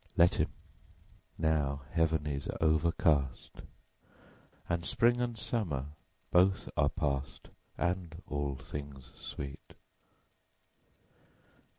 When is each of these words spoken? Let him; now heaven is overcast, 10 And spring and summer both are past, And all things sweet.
Let 0.17 0.39
him; 0.39 0.49
now 1.37 1.83
heaven 1.91 2.25
is 2.25 2.49
overcast, 2.59 3.51
10 3.57 3.65
And 4.67 4.83
spring 4.83 5.21
and 5.21 5.37
summer 5.37 5.89
both 6.31 6.69
are 6.75 6.89
past, 6.89 7.49
And 7.77 8.19
all 8.25 8.55
things 8.55 9.11
sweet. 9.21 9.75